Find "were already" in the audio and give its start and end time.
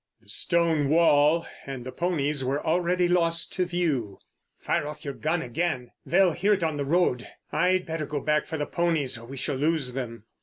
2.43-3.07